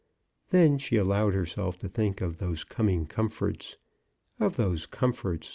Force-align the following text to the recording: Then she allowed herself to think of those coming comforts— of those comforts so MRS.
Then 0.49 0.79
she 0.79 0.95
allowed 0.95 1.35
herself 1.35 1.77
to 1.77 1.87
think 1.87 2.21
of 2.21 2.39
those 2.39 2.63
coming 2.63 3.05
comforts— 3.05 3.77
of 4.39 4.55
those 4.55 4.87
comforts 4.87 5.45
so 5.45 5.49
MRS. 5.49 5.49